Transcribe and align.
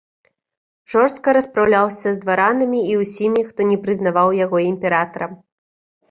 Жорстка 0.91 1.33
распраўляўся 1.37 2.13
з 2.15 2.21
дваранамі 2.23 2.79
і 2.93 2.95
ўсімі, 3.01 3.43
хто 3.49 3.67
не 3.73 3.77
прызнаваў 3.83 4.33
яго 4.39 4.57
імператарам. 4.71 5.31